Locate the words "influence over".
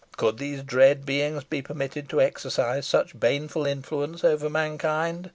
3.67-4.49